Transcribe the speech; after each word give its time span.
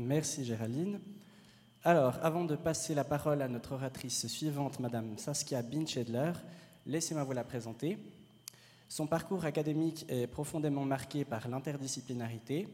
Merci 0.00 0.44
Géraldine. 0.44 1.00
Alors, 1.82 2.20
avant 2.22 2.44
de 2.44 2.54
passer 2.54 2.94
la 2.94 3.02
parole 3.02 3.42
à 3.42 3.48
notre 3.48 3.72
oratrice 3.72 4.28
suivante, 4.28 4.78
Madame 4.78 5.18
Saskia 5.18 5.60
Binchedler, 5.60 6.30
laissez-moi 6.86 7.24
vous 7.24 7.32
la 7.32 7.42
présenter. 7.42 7.98
Son 8.88 9.08
parcours 9.08 9.44
académique 9.44 10.06
est 10.08 10.28
profondément 10.28 10.84
marqué 10.84 11.24
par 11.24 11.48
l'interdisciplinarité. 11.48 12.68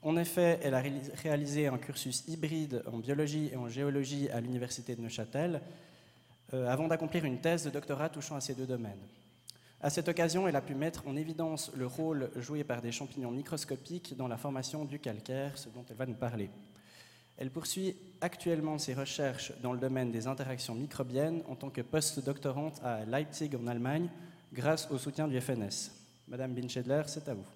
En 0.00 0.16
effet, 0.16 0.58
elle 0.62 0.72
a 0.72 0.82
réalisé 1.16 1.66
un 1.66 1.76
cursus 1.76 2.26
hybride 2.26 2.82
en 2.90 2.96
biologie 2.96 3.50
et 3.52 3.56
en 3.56 3.68
géologie 3.68 4.30
à 4.30 4.40
l'Université 4.40 4.96
de 4.96 5.02
Neuchâtel, 5.02 5.60
euh, 6.54 6.66
avant 6.66 6.88
d'accomplir 6.88 7.26
une 7.26 7.42
thèse 7.42 7.64
de 7.64 7.70
doctorat 7.70 8.08
touchant 8.08 8.36
à 8.36 8.40
ces 8.40 8.54
deux 8.54 8.66
domaines. 8.66 9.06
À 9.80 9.90
cette 9.90 10.08
occasion, 10.08 10.48
elle 10.48 10.56
a 10.56 10.60
pu 10.60 10.74
mettre 10.74 11.06
en 11.06 11.16
évidence 11.16 11.70
le 11.76 11.86
rôle 11.86 12.30
joué 12.36 12.64
par 12.64 12.82
des 12.82 12.90
champignons 12.90 13.30
microscopiques 13.30 14.16
dans 14.16 14.26
la 14.26 14.36
formation 14.36 14.84
du 14.84 14.98
calcaire, 14.98 15.56
ce 15.56 15.68
dont 15.68 15.84
elle 15.88 15.96
va 15.96 16.06
nous 16.06 16.14
parler. 16.14 16.50
Elle 17.36 17.50
poursuit 17.50 17.96
actuellement 18.20 18.78
ses 18.78 18.94
recherches 18.94 19.52
dans 19.62 19.72
le 19.72 19.78
domaine 19.78 20.10
des 20.10 20.26
interactions 20.26 20.74
microbiennes 20.74 21.42
en 21.48 21.54
tant 21.54 21.70
que 21.70 21.82
post-doctorante 21.82 22.80
à 22.82 23.04
Leipzig 23.04 23.50
en 23.54 23.68
Allemagne, 23.68 24.10
grâce 24.52 24.90
au 24.90 24.98
soutien 24.98 25.28
du 25.28 25.40
FNS. 25.40 25.92
Madame 26.26 26.52
Binchedler, 26.52 27.02
c'est 27.06 27.28
à 27.28 27.34
vous. 27.34 27.46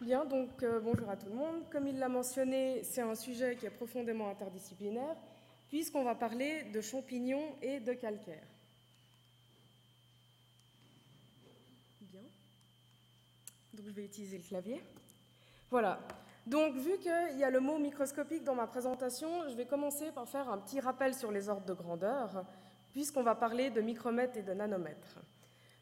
Bien, 0.00 0.24
donc 0.24 0.62
euh, 0.62 0.80
bonjour 0.80 1.10
à 1.10 1.16
tout 1.16 1.28
le 1.28 1.34
monde. 1.34 1.62
Comme 1.70 1.86
il 1.86 1.98
l'a 1.98 2.08
mentionné, 2.08 2.82
c'est 2.84 3.02
un 3.02 3.14
sujet 3.14 3.56
qui 3.56 3.66
est 3.66 3.70
profondément 3.70 4.30
interdisciplinaire, 4.30 5.16
puisqu'on 5.68 6.04
va 6.04 6.14
parler 6.14 6.64
de 6.72 6.80
champignons 6.80 7.54
et 7.60 7.80
de 7.80 7.92
calcaire. 7.92 8.46
Bien. 12.00 12.20
Je 13.82 13.90
vais 13.90 14.04
utiliser 14.04 14.36
le 14.36 14.44
clavier. 14.44 14.82
Voilà. 15.70 16.00
Donc, 16.46 16.74
vu 16.74 16.98
qu'il 16.98 17.38
y 17.38 17.44
a 17.44 17.50
le 17.50 17.60
mot 17.60 17.78
microscopique 17.78 18.44
dans 18.44 18.54
ma 18.54 18.66
présentation, 18.66 19.48
je 19.48 19.54
vais 19.54 19.66
commencer 19.66 20.10
par 20.12 20.28
faire 20.28 20.50
un 20.50 20.58
petit 20.58 20.80
rappel 20.80 21.14
sur 21.14 21.30
les 21.30 21.48
ordres 21.48 21.64
de 21.64 21.72
grandeur, 21.72 22.44
puisqu'on 22.92 23.22
va 23.22 23.34
parler 23.34 23.70
de 23.70 23.80
micromètres 23.80 24.36
et 24.36 24.42
de 24.42 24.52
nanomètres. 24.52 25.20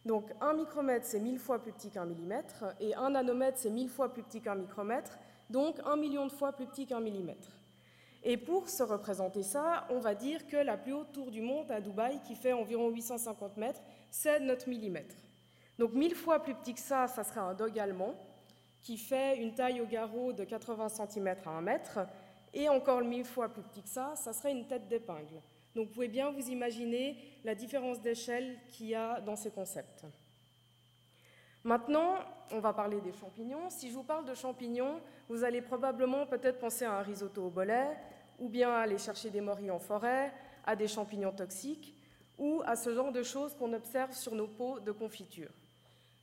Donc, 0.04 0.30
un 0.40 0.52
micromètre, 0.54 1.06
c'est 1.06 1.18
1000 1.18 1.38
fois 1.38 1.60
plus 1.60 1.72
petit 1.72 1.90
qu'un 1.90 2.04
millimètre, 2.04 2.64
et 2.80 2.94
un 2.94 3.10
nanomètre, 3.10 3.58
c'est 3.58 3.70
1000 3.70 3.88
fois 3.88 4.12
plus 4.12 4.22
petit 4.22 4.40
qu'un 4.40 4.54
micromètre, 4.54 5.18
donc 5.50 5.80
un 5.84 5.96
million 5.96 6.26
de 6.26 6.32
fois 6.32 6.52
plus 6.52 6.66
petit 6.66 6.86
qu'un 6.86 7.00
millimètre. 7.00 7.58
Et 8.22 8.36
pour 8.36 8.68
se 8.68 8.82
représenter 8.82 9.42
ça, 9.42 9.86
on 9.90 9.98
va 9.98 10.14
dire 10.14 10.46
que 10.46 10.56
la 10.56 10.76
plus 10.76 10.92
haute 10.92 11.12
tour 11.12 11.30
du 11.30 11.40
monde 11.40 11.70
à 11.70 11.80
Dubaï, 11.80 12.20
qui 12.26 12.34
fait 12.34 12.52
environ 12.52 12.90
850 12.90 13.56
mètres, 13.56 13.80
c'est 14.10 14.40
notre 14.40 14.68
millimètre. 14.68 15.16
Donc 15.78 15.92
1000 15.92 16.14
fois 16.14 16.40
plus 16.40 16.54
petit 16.54 16.74
que 16.74 16.80
ça, 16.80 17.06
ça 17.06 17.22
serait 17.22 17.40
un 17.40 17.54
dog 17.54 17.78
allemand 17.78 18.14
qui 18.82 18.96
fait 18.96 19.38
une 19.38 19.54
taille 19.54 19.80
au 19.80 19.86
garrot 19.86 20.32
de 20.32 20.44
80 20.44 20.88
cm 20.88 21.34
à 21.44 21.50
1 21.50 21.60
mètre, 21.60 21.98
et 22.54 22.68
encore 22.68 23.02
mille 23.02 23.24
fois 23.24 23.48
plus 23.48 23.62
petit 23.62 23.82
que 23.82 23.88
ça, 23.88 24.14
ça 24.16 24.32
serait 24.32 24.52
une 24.52 24.66
tête 24.66 24.88
d'épingle. 24.88 25.42
Donc 25.74 25.88
vous 25.88 25.94
pouvez 25.94 26.08
bien 26.08 26.30
vous 26.30 26.48
imaginer 26.48 27.16
la 27.44 27.54
différence 27.54 28.00
d'échelle 28.00 28.56
qu'il 28.70 28.86
y 28.86 28.94
a 28.94 29.20
dans 29.20 29.36
ces 29.36 29.50
concepts. 29.50 30.04
Maintenant, 31.64 32.14
on 32.50 32.60
va 32.60 32.72
parler 32.72 33.00
des 33.00 33.12
champignons. 33.12 33.68
Si 33.68 33.90
je 33.90 33.94
vous 33.94 34.04
parle 34.04 34.24
de 34.24 34.34
champignons, 34.34 35.00
vous 35.28 35.44
allez 35.44 35.60
probablement 35.60 36.26
peut-être 36.26 36.58
penser 36.58 36.84
à 36.84 36.94
un 36.94 37.02
risotto 37.02 37.46
au 37.46 37.50
bolet, 37.50 37.96
ou 38.38 38.48
bien 38.48 38.70
à 38.70 38.78
aller 38.78 38.98
chercher 38.98 39.28
des 39.30 39.40
morilles 39.40 39.70
en 39.70 39.78
forêt, 39.78 40.32
à 40.64 40.76
des 40.76 40.88
champignons 40.88 41.32
toxiques, 41.32 41.94
ou 42.38 42.62
à 42.64 42.76
ce 42.76 42.94
genre 42.94 43.12
de 43.12 43.22
choses 43.22 43.54
qu'on 43.54 43.72
observe 43.72 44.12
sur 44.12 44.34
nos 44.34 44.46
pots 44.46 44.80
de 44.80 44.92
confiture. 44.92 45.50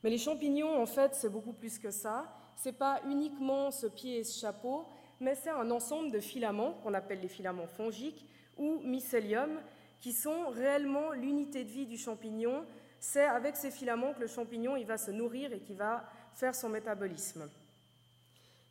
Mais 0.05 0.11
les 0.11 0.19
champignons, 0.19 0.79
en 0.79 0.85
fait, 0.85 1.15
c'est 1.15 1.29
beaucoup 1.29 1.51
plus 1.51 1.79
que 1.79 1.89
ça 1.89 2.31
ce 2.55 2.69
n'est 2.69 2.75
pas 2.75 3.01
uniquement 3.07 3.71
ce 3.71 3.87
pied 3.87 4.19
et 4.19 4.23
ce 4.23 4.39
chapeau, 4.39 4.85
mais 5.19 5.35
c'est 5.35 5.49
un 5.49 5.69
ensemble 5.71 6.11
de 6.11 6.19
filaments 6.19 6.73
qu'on 6.83 6.93
appelle 6.93 7.19
les 7.21 7.27
filaments 7.27 7.67
fongiques 7.67 8.25
ou 8.57 8.79
mycélium, 8.83 9.59
qui 9.99 10.13
sont 10.13 10.49
réellement 10.49 11.11
l'unité 11.11 11.63
de 11.63 11.69
vie 11.69 11.85
du 11.85 11.97
champignon. 11.97 12.63
C'est 12.99 13.25
avec 13.25 13.55
ces 13.55 13.71
filaments 13.71 14.13
que 14.13 14.21
le 14.21 14.27
champignon 14.27 14.75
il 14.75 14.85
va 14.85 14.97
se 14.97 15.11
nourrir 15.11 15.51
et 15.51 15.59
qui 15.59 15.73
va 15.73 16.05
faire 16.35 16.53
son 16.53 16.69
métabolisme. 16.69 17.49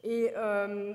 Et 0.03 0.31
euh, 0.37 0.95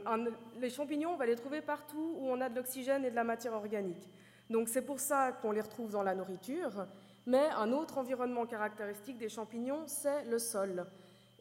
les 0.60 0.70
champignons, 0.70 1.12
on 1.12 1.18
va 1.18 1.26
les 1.26 1.36
trouver 1.36 1.62
partout 1.62 2.16
où 2.18 2.30
on 2.30 2.40
a 2.42 2.48
de 2.48 2.56
l'oxygène 2.56 3.04
et 3.04 3.12
de 3.12 3.16
la 3.16 3.26
matière 3.26 3.54
organique. 3.54 4.10
Donc 4.50 4.70
c'est 4.70 4.86
pour 4.86 5.00
ça 5.00 5.34
qu'on 5.42 5.52
les 5.52 5.62
retrouve 5.62 5.92
dans 5.92 6.04
la 6.04 6.16
nourriture. 6.16 6.88
Mais 7.30 7.48
un 7.56 7.72
autre 7.74 8.00
environnement 8.00 8.48
caractéristique 8.48 9.20
des 9.20 9.30
champignons, 9.30 9.84
c'est 9.86 10.26
le 10.26 10.40
sol. 10.40 10.88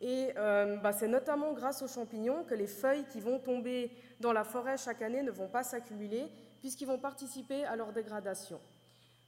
Et 0.02 0.34
euh, 0.36 0.76
bah, 0.76 0.92
c'est 0.92 1.08
notamment 1.08 1.54
grâce 1.54 1.80
aux 1.80 1.88
champignons 1.88 2.44
que 2.44 2.54
les 2.54 2.66
feuilles 2.66 3.06
qui 3.10 3.20
vont 3.20 3.38
tomber 3.38 3.90
dans 4.20 4.34
la 4.34 4.44
forêt 4.44 4.76
chaque 4.76 5.00
année 5.00 5.22
ne 5.22 5.30
vont 5.30 5.48
pas 5.48 5.62
s'accumuler, 5.62 6.26
puisqu'ils 6.60 6.86
vont 6.86 6.98
participer 6.98 7.64
à 7.64 7.74
leur 7.74 7.94
dégradation. 7.94 8.60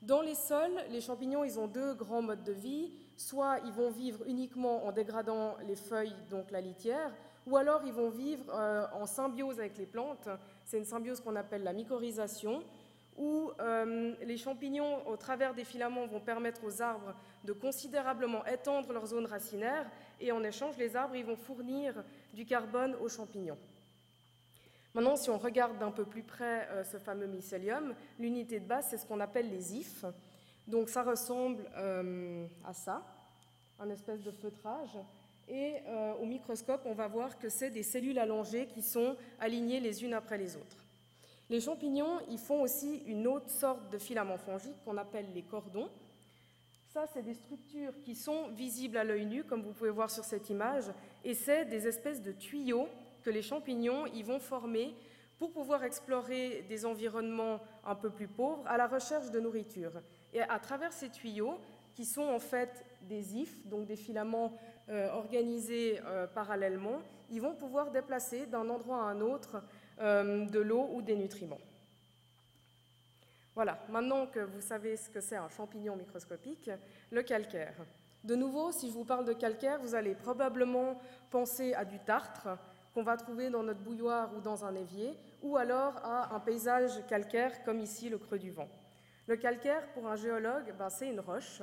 Dans 0.03 0.21
les 0.21 0.35
sols, 0.35 0.77
les 0.91 1.01
champignons, 1.01 1.45
ils 1.45 1.59
ont 1.59 1.67
deux 1.67 1.95
grands 1.95 2.21
modes 2.21 2.45
de 2.45 2.53
vie. 2.53 2.93
Soit 3.17 3.61
ils 3.65 3.73
vont 3.73 3.91
vivre 3.91 4.23
uniquement 4.27 4.85
en 4.85 4.93
dégradant 4.93 5.57
les 5.67 5.77
feuilles, 5.77 6.15
donc 6.29 6.51
la 6.51 6.61
litière, 6.61 7.11
ou 7.47 7.57
alors 7.57 7.81
ils 7.87 7.95
vont 7.95 8.11
vivre 8.11 8.45
euh, 8.53 8.85
en 8.93 9.07
symbiose 9.07 9.59
avec 9.59 9.79
les 9.79 9.87
plantes. 9.87 10.29
C'est 10.67 10.77
une 10.77 10.85
symbiose 10.85 11.23
qu'on 11.23 11.37
appelle 11.37 11.63
la 11.63 11.73
mycorhisation 11.73 12.63
où 13.21 13.53
euh, 13.61 14.15
les 14.23 14.39
champignons, 14.39 15.07
au 15.07 15.15
travers 15.15 15.53
des 15.53 15.65
filaments, 15.65 16.07
vont 16.07 16.21
permettre 16.21 16.65
aux 16.65 16.81
arbres 16.81 17.15
de 17.45 17.53
considérablement 17.53 18.45
étendre 18.47 18.95
leur 18.95 19.05
zone 19.07 19.27
racinaire, 19.27 19.87
et 20.21 20.33
en 20.33 20.43
échange, 20.43 20.79
les 20.79 20.97
arbres 20.97 21.21
vont 21.21 21.37
fournir 21.37 22.03
du 22.33 22.47
carbone 22.47 22.97
aux 22.99 23.11
champignons. 23.11 23.59
Maintenant, 24.95 25.17
si 25.17 25.29
on 25.29 25.37
regarde 25.37 25.79
d'un 25.79 25.91
peu 25.91 26.07
plus 26.07 26.23
près 26.23 26.67
euh, 26.71 26.83
ce 26.83 26.97
fameux 26.97 27.27
mycélium, 27.27 27.95
l'unité 28.19 28.59
de 28.59 28.67
base, 28.67 28.87
c'est 28.89 28.97
ce 28.97 29.05
qu'on 29.05 29.21
appelle 29.21 29.51
les 29.51 29.77
ifs. 29.77 30.07
Donc 30.67 30.89
ça 30.89 31.03
ressemble 31.03 31.63
euh, 31.77 32.47
à 32.65 32.73
ça, 32.73 33.03
un 33.79 33.91
espèce 33.91 34.23
de 34.23 34.31
feutrage. 34.31 34.97
Et 35.47 35.79
au 36.21 36.27
microscope, 36.27 36.83
on 36.85 36.95
va 36.95 37.09
voir 37.09 37.37
que 37.37 37.49
c'est 37.49 37.71
des 37.71 37.83
cellules 37.83 38.21
allongées 38.21 38.69
qui 38.69 38.83
sont 38.83 39.17
alignées 39.41 39.81
les 39.81 40.05
unes 40.05 40.15
après 40.15 40.39
les 40.39 40.55
autres. 40.55 40.77
Les 41.51 41.61
champignons, 41.61 42.21
ils 42.29 42.39
font 42.39 42.63
aussi 42.63 43.03
une 43.07 43.27
autre 43.27 43.51
sorte 43.51 43.91
de 43.91 43.99
filaments 43.99 44.39
fongiques 44.39 44.85
qu'on 44.85 44.97
appelle 44.97 45.27
les 45.35 45.43
cordons. 45.43 45.91
Ça, 46.87 47.07
c'est 47.13 47.23
des 47.23 47.35
structures 47.35 48.01
qui 48.05 48.15
sont 48.15 48.51
visibles 48.51 48.97
à 48.97 49.03
l'œil 49.03 49.27
nu, 49.27 49.43
comme 49.43 49.63
vous 49.63 49.73
pouvez 49.73 49.91
voir 49.91 50.13
sur 50.13 50.23
cette 50.23 50.49
image, 50.49 50.85
et 51.25 51.35
c'est 51.35 51.65
des 51.65 51.89
espèces 51.89 52.23
de 52.23 52.31
tuyaux 52.31 52.89
que 53.25 53.31
les 53.31 53.43
champignons 53.43 54.07
y 54.07 54.23
vont 54.23 54.39
former 54.39 54.95
pour 55.41 55.51
pouvoir 55.51 55.83
explorer 55.83 56.65
des 56.69 56.87
environnements 56.87 57.59
un 57.85 57.97
peu 57.97 58.11
plus 58.11 58.29
pauvres 58.29 58.65
à 58.69 58.77
la 58.77 58.87
recherche 58.87 59.33
de 59.33 59.41
nourriture. 59.41 59.93
Et 60.33 60.43
à 60.43 60.59
travers 60.61 60.93
ces 60.93 61.11
tuyaux, 61.11 61.59
qui 61.97 62.05
sont 62.05 62.29
en 62.29 62.39
fait 62.39 62.85
des 63.03 63.37
ifs, 63.37 63.67
donc 63.67 63.87
des 63.87 63.97
filaments 63.97 64.57
euh, 64.89 65.11
organisés 65.11 66.01
euh, 66.07 66.27
parallèlement, 66.29 67.03
ils 67.31 67.41
vont 67.41 67.55
pouvoir 67.55 67.91
déplacer 67.91 68.47
d'un 68.47 68.69
endroit 68.69 69.03
à 69.03 69.07
un 69.07 69.21
autre 69.21 69.63
de 70.01 70.59
l'eau 70.59 70.89
ou 70.95 71.03
des 71.03 71.15
nutriments. 71.15 71.61
Voilà, 73.55 73.79
maintenant 73.91 74.27
que 74.27 74.41
vous 74.41 74.61
savez 74.61 74.97
ce 74.97 75.11
que 75.11 75.21
c'est 75.21 75.37
un 75.37 75.49
champignon 75.49 75.97
microscopique, 75.97 76.71
le 77.11 77.23
calcaire. 77.23 77.75
De 78.23 78.35
nouveau, 78.35 78.71
si 78.71 78.89
je 78.89 78.95
vous 78.95 79.05
parle 79.05 79.25
de 79.25 79.33
calcaire, 79.33 79.81
vous 79.81 79.95
allez 79.95 80.15
probablement 80.15 81.01
penser 81.31 81.75
à 81.75 81.85
du 81.85 81.99
tartre 81.99 82.49
qu'on 82.95 83.03
va 83.03 83.17
trouver 83.17 83.51
dans 83.51 83.63
notre 83.63 83.81
bouilloire 83.81 84.31
ou 84.37 84.41
dans 84.41 84.65
un 84.65 84.75
évier, 84.75 85.17
ou 85.43 85.57
alors 85.57 85.97
à 86.05 86.35
un 86.35 86.41
paysage 86.41 87.05
calcaire 87.07 87.63
comme 87.65 87.81
ici 87.81 88.09
le 88.09 88.19
creux 88.19 88.39
du 88.39 88.51
vent. 88.51 88.69
Le 89.27 89.37
calcaire, 89.37 89.87
pour 89.95 90.09
un 90.09 90.17
géologue, 90.17 90.75
ben, 90.79 90.91
c'est 90.91 91.09
une 91.09 91.21
roche, 91.21 91.63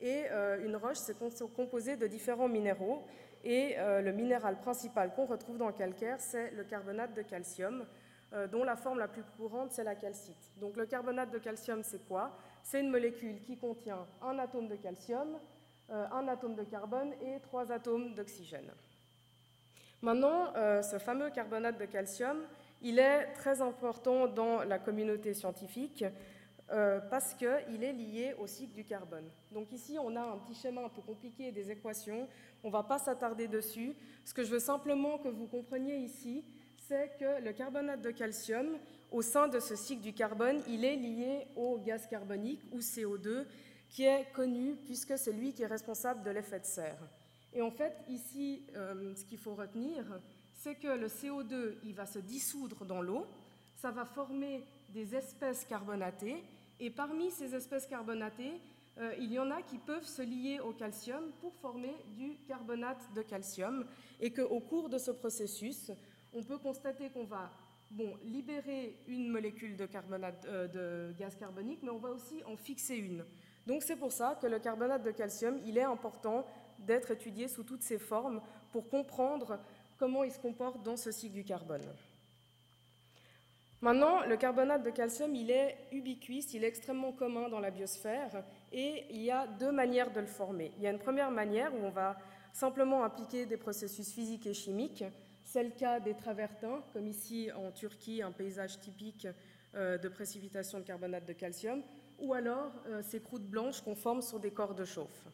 et 0.00 0.24
euh, 0.30 0.64
une 0.64 0.76
roche, 0.76 0.98
c'est 0.98 1.16
composé 1.54 1.96
de 1.96 2.06
différents 2.06 2.48
minéraux, 2.48 3.04
et 3.44 3.78
euh, 3.78 4.00
le 4.00 4.12
minéral 4.12 4.58
principal 4.58 5.14
qu'on 5.14 5.26
retrouve 5.26 5.58
dans 5.58 5.66
le 5.66 5.72
calcaire, 5.72 6.20
c'est 6.20 6.50
le 6.52 6.64
carbonate 6.64 7.14
de 7.14 7.22
calcium, 7.22 7.86
euh, 8.32 8.46
dont 8.46 8.64
la 8.64 8.76
forme 8.76 8.98
la 8.98 9.08
plus 9.08 9.22
courante, 9.36 9.72
c'est 9.72 9.84
la 9.84 9.94
calcite. 9.94 10.52
Donc 10.60 10.76
le 10.76 10.86
carbonate 10.86 11.30
de 11.30 11.38
calcium, 11.38 11.82
c'est 11.82 12.06
quoi? 12.06 12.36
C'est 12.62 12.80
une 12.80 12.90
molécule 12.90 13.40
qui 13.42 13.56
contient 13.56 14.06
un 14.22 14.38
atome 14.38 14.68
de 14.68 14.76
calcium, 14.76 15.38
euh, 15.90 16.06
un 16.12 16.28
atome 16.28 16.54
de 16.54 16.64
carbone 16.64 17.12
et 17.22 17.40
trois 17.40 17.72
atomes 17.72 18.14
d'oxygène. 18.14 18.70
Maintenant, 20.00 20.52
ce 20.54 20.96
fameux 21.00 21.28
carbonate 21.30 21.76
de 21.76 21.84
calcium, 21.84 22.44
il 22.82 23.00
est 23.00 23.32
très 23.32 23.60
important 23.62 24.28
dans 24.28 24.62
la 24.62 24.78
communauté 24.78 25.34
scientifique 25.34 26.04
euh, 26.70 27.00
parce 27.10 27.34
qu'il 27.34 27.82
est 27.82 27.92
lié 27.92 28.34
au 28.38 28.46
cycle 28.46 28.74
du 28.74 28.84
carbone. 28.84 29.24
Donc 29.52 29.72
ici, 29.72 29.96
on 29.98 30.14
a 30.16 30.20
un 30.20 30.38
petit 30.38 30.54
schéma 30.54 30.84
un 30.84 30.88
peu 30.88 31.00
compliqué 31.00 31.50
des 31.50 31.70
équations. 31.70 32.28
On 32.62 32.68
ne 32.68 32.72
va 32.72 32.82
pas 32.82 32.98
s'attarder 32.98 33.48
dessus. 33.48 33.94
Ce 34.24 34.34
que 34.34 34.44
je 34.44 34.50
veux 34.50 34.60
simplement 34.60 35.18
que 35.18 35.28
vous 35.28 35.46
compreniez 35.46 35.96
ici, 35.96 36.44
c'est 36.86 37.16
que 37.18 37.42
le 37.42 37.52
carbonate 37.52 38.02
de 38.02 38.10
calcium, 38.10 38.78
au 39.10 39.22
sein 39.22 39.48
de 39.48 39.60
ce 39.60 39.76
cycle 39.76 40.02
du 40.02 40.12
carbone, 40.12 40.60
il 40.68 40.84
est 40.84 40.96
lié 40.96 41.46
au 41.56 41.78
gaz 41.78 42.06
carbonique, 42.06 42.60
ou 42.70 42.80
CO2, 42.80 43.46
qui 43.88 44.04
est 44.04 44.30
connu 44.32 44.76
puisque 44.84 45.16
c'est 45.16 45.32
lui 45.32 45.52
qui 45.52 45.62
est 45.62 45.66
responsable 45.66 46.22
de 46.22 46.30
l'effet 46.30 46.60
de 46.60 46.66
serre. 46.66 46.98
Et 47.54 47.62
en 47.62 47.70
fait, 47.70 47.96
ici, 48.08 48.62
euh, 48.76 49.14
ce 49.14 49.24
qu'il 49.24 49.38
faut 49.38 49.54
retenir, 49.54 50.04
c'est 50.52 50.74
que 50.74 50.88
le 50.88 51.08
CO2 51.08 51.76
il 51.84 51.94
va 51.94 52.04
se 52.04 52.18
dissoudre 52.18 52.84
dans 52.84 53.00
l'eau, 53.00 53.26
ça 53.76 53.90
va 53.90 54.04
former 54.04 54.64
des 54.90 55.14
espèces 55.14 55.64
carbonatées, 55.64 56.42
et 56.80 56.90
parmi 56.90 57.30
ces 57.30 57.54
espèces 57.54 57.86
carbonatées, 57.86 58.60
euh, 58.98 59.14
il 59.18 59.32
y 59.32 59.38
en 59.38 59.50
a 59.50 59.62
qui 59.62 59.78
peuvent 59.78 60.06
se 60.06 60.22
lier 60.22 60.60
au 60.60 60.72
calcium 60.72 61.30
pour 61.40 61.54
former 61.54 61.94
du 62.16 62.36
carbonate 62.48 63.12
de 63.14 63.22
calcium, 63.22 63.84
et 64.20 64.32
qu'au 64.32 64.60
cours 64.60 64.88
de 64.88 64.98
ce 64.98 65.10
processus, 65.10 65.92
on 66.32 66.42
peut 66.42 66.58
constater 66.58 67.08
qu'on 67.10 67.24
va 67.24 67.50
libérer 68.24 68.96
une 69.06 69.30
molécule 69.30 69.76
de, 69.76 69.88
euh, 70.46 70.68
de 70.68 71.18
gaz 71.18 71.36
carbonique, 71.36 71.80
mais 71.82 71.90
on 71.90 71.98
va 71.98 72.10
aussi 72.10 72.42
en 72.44 72.56
fixer 72.56 72.96
une. 72.96 73.24
Donc 73.66 73.82
c'est 73.82 73.96
pour 73.96 74.12
ça 74.12 74.38
que 74.40 74.46
le 74.46 74.58
carbonate 74.58 75.02
de 75.02 75.10
calcium, 75.10 75.58
il 75.64 75.78
est 75.78 75.84
important 75.84 76.46
d'être 76.80 77.10
étudié 77.10 77.48
sous 77.48 77.64
toutes 77.64 77.82
ses 77.82 77.98
formes 77.98 78.40
pour 78.72 78.88
comprendre 78.88 79.58
comment 79.98 80.24
il 80.24 80.32
se 80.32 80.38
comporte 80.38 80.82
dans 80.82 80.96
ce 80.96 81.10
cycle 81.10 81.34
du 81.34 81.44
carbone. 81.44 81.84
Maintenant, 83.80 84.26
le 84.26 84.36
carbonate 84.36 84.82
de 84.82 84.90
calcium, 84.90 85.36
il 85.36 85.52
est 85.52 85.78
ubiquiste, 85.92 86.52
il 86.52 86.64
est 86.64 86.68
extrêmement 86.68 87.12
commun 87.12 87.48
dans 87.48 87.60
la 87.60 87.70
biosphère 87.70 88.42
et 88.72 89.04
il 89.10 89.22
y 89.22 89.30
a 89.30 89.46
deux 89.46 89.70
manières 89.70 90.12
de 90.12 90.18
le 90.18 90.26
former. 90.26 90.72
Il 90.78 90.82
y 90.82 90.88
a 90.88 90.90
une 90.90 90.98
première 90.98 91.30
manière 91.30 91.72
où 91.72 91.78
on 91.84 91.90
va 91.90 92.18
simplement 92.52 93.04
appliquer 93.04 93.46
des 93.46 93.56
processus 93.56 94.12
physiques 94.12 94.46
et 94.46 94.54
chimiques. 94.54 95.04
C'est 95.44 95.62
le 95.62 95.70
cas 95.70 96.00
des 96.00 96.14
travertins, 96.14 96.82
comme 96.92 97.06
ici 97.06 97.50
en 97.52 97.70
Turquie, 97.70 98.20
un 98.20 98.32
paysage 98.32 98.80
typique 98.80 99.28
euh, 99.76 99.96
de 99.96 100.08
précipitation 100.08 100.80
de 100.80 100.84
carbonate 100.84 101.24
de 101.24 101.32
calcium, 101.32 101.82
ou 102.18 102.34
alors 102.34 102.72
euh, 102.88 103.00
ces 103.02 103.20
croûtes 103.20 103.46
blanches 103.46 103.80
qu'on 103.82 103.94
forme 103.94 104.22
sur 104.22 104.40
des 104.40 104.50
corps 104.50 104.74
de 104.74 104.84
chauffe. 104.84 105.28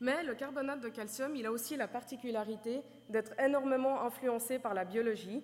Mais 0.00 0.22
le 0.22 0.34
carbonate 0.34 0.80
de 0.80 0.88
calcium, 0.88 1.36
il 1.36 1.44
a 1.44 1.52
aussi 1.52 1.76
la 1.76 1.86
particularité 1.86 2.80
d'être 3.10 3.38
énormément 3.38 4.00
influencé 4.00 4.58
par 4.58 4.72
la 4.72 4.86
biologie 4.86 5.42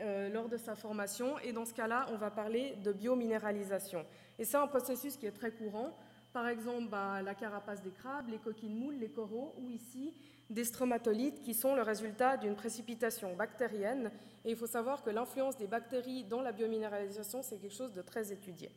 euh, 0.00 0.28
lors 0.28 0.48
de 0.48 0.56
sa 0.56 0.74
formation, 0.74 1.38
et 1.40 1.52
dans 1.52 1.64
ce 1.64 1.74
cas-là, 1.74 2.06
on 2.10 2.16
va 2.16 2.30
parler 2.30 2.76
de 2.82 2.92
biominéralisation. 2.92 4.04
Et 4.38 4.44
c'est 4.44 4.56
un 4.56 4.66
processus 4.66 5.16
qui 5.16 5.26
est 5.26 5.32
très 5.32 5.50
courant. 5.50 5.96
Par 6.32 6.48
exemple, 6.48 6.88
bah, 6.88 7.22
la 7.22 7.34
carapace 7.34 7.82
des 7.82 7.90
crabes, 7.90 8.28
les 8.28 8.38
coquines 8.38 8.78
moules, 8.78 8.96
les 8.96 9.10
coraux, 9.10 9.54
ou 9.58 9.70
ici 9.70 10.14
des 10.48 10.64
stromatolites 10.64 11.40
qui 11.42 11.54
sont 11.54 11.74
le 11.76 11.82
résultat 11.82 12.36
d'une 12.36 12.56
précipitation 12.56 13.34
bactérienne. 13.36 14.10
Et 14.44 14.50
il 14.50 14.56
faut 14.56 14.66
savoir 14.66 15.02
que 15.02 15.10
l'influence 15.10 15.56
des 15.56 15.68
bactéries 15.68 16.24
dans 16.24 16.42
la 16.42 16.52
biominéralisation, 16.52 17.42
c'est 17.42 17.58
quelque 17.58 17.74
chose 17.74 17.92
de 17.92 18.02
très 18.02 18.32
étudié. 18.32 18.70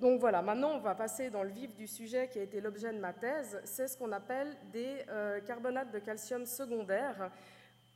Donc 0.00 0.20
voilà, 0.20 0.42
maintenant 0.42 0.72
on 0.74 0.80
va 0.80 0.94
passer 0.94 1.30
dans 1.30 1.44
le 1.44 1.50
vif 1.50 1.74
du 1.76 1.86
sujet 1.86 2.28
qui 2.28 2.40
a 2.40 2.42
été 2.42 2.60
l'objet 2.60 2.92
de 2.92 2.98
ma 2.98 3.12
thèse, 3.12 3.60
c'est 3.64 3.86
ce 3.86 3.96
qu'on 3.96 4.10
appelle 4.10 4.56
des 4.72 5.04
euh, 5.08 5.40
carbonates 5.40 5.92
de 5.92 6.00
calcium 6.00 6.44
secondaires, 6.46 7.30